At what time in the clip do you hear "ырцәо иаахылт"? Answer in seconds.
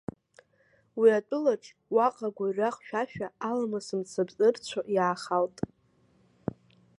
4.47-5.57